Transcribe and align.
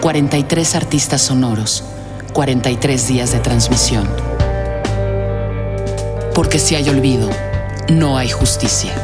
43 0.00 0.76
artistas 0.76 1.20
sonoros, 1.20 1.84
43 2.32 3.06
días 3.06 3.32
de 3.32 3.38
transmisión. 3.40 4.08
Porque 6.34 6.58
si 6.58 6.74
hay 6.74 6.88
olvido, 6.88 7.28
no 7.88 8.16
hay 8.16 8.30
justicia. 8.30 8.94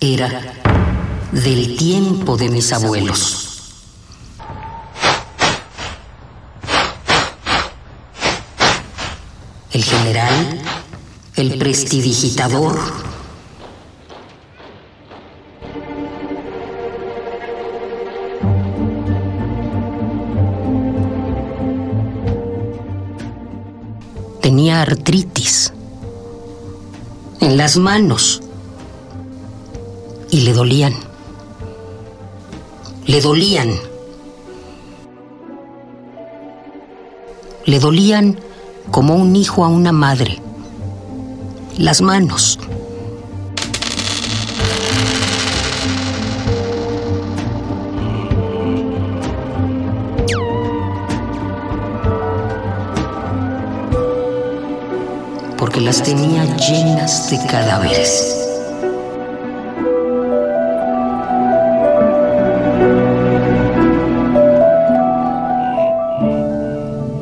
Era 0.00 0.28
del 1.30 1.76
tiempo 1.76 2.36
de 2.36 2.48
mis 2.48 2.72
abuelos. 2.72 3.38
El 9.70 9.84
general, 9.84 10.60
el 11.36 11.56
prestidigitador, 11.58 12.78
tenía 24.42 24.82
artritis 24.82 25.72
en 27.40 27.56
las 27.56 27.78
manos 27.78 28.42
y 30.30 30.42
le 30.42 30.52
dolían. 30.52 30.94
Le 33.06 33.20
dolían. 33.20 33.70
Le 37.64 37.80
dolían 37.80 38.38
como 38.90 39.14
un 39.16 39.34
hijo 39.36 39.64
a 39.64 39.68
una 39.68 39.92
madre. 39.92 40.40
Las 41.78 42.00
manos. 42.00 42.58
Porque 55.58 55.80
las 55.80 56.02
tenía 56.02 56.44
llenas 56.56 57.30
de 57.30 57.38
cadáveres. 57.46 58.42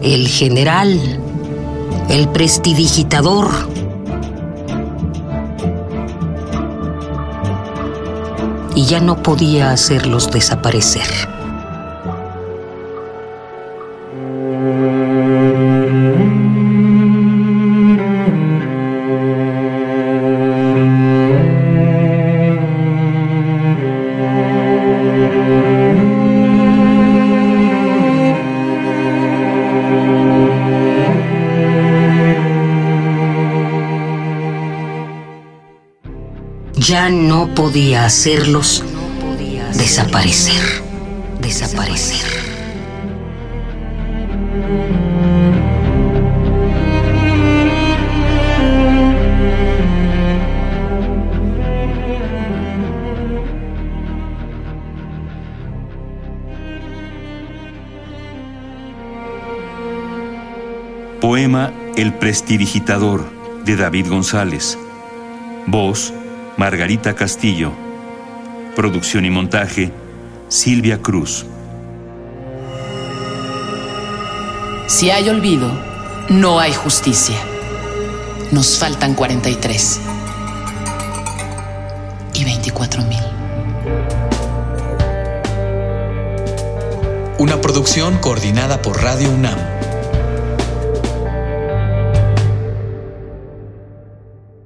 el 0.02 0.26
general, 0.28 0.98
el 2.08 2.28
prestidigitador. 2.28 3.48
Y 8.80 8.86
ya 8.86 8.98
no 8.98 9.22
podía 9.22 9.72
hacerlos 9.72 10.30
desaparecer. 10.30 11.04
Ya 36.80 37.10
no 37.10 37.54
podía 37.54 38.06
hacerlos 38.06 38.82
desaparecer, 39.74 40.62
desaparecer. 41.38 42.26
Poema 61.20 61.72
El 61.96 62.14
prestidigitador 62.14 63.30
de 63.66 63.76
David 63.76 64.08
González. 64.08 64.78
Voz 65.66 66.14
Margarita 66.60 67.14
Castillo. 67.14 67.72
Producción 68.76 69.24
y 69.24 69.30
montaje, 69.30 69.90
Silvia 70.48 70.98
Cruz. 71.00 71.46
Si 74.86 75.10
hay 75.10 75.30
olvido, 75.30 75.72
no 76.28 76.60
hay 76.60 76.74
justicia. 76.74 77.38
Nos 78.52 78.78
faltan 78.78 79.14
43 79.14 80.00
y 82.34 82.44
24 82.44 83.04
mil. 83.04 83.24
Una 87.38 87.58
producción 87.62 88.18
coordinada 88.18 88.82
por 88.82 89.02
Radio 89.02 89.30
UNAM 89.30 89.79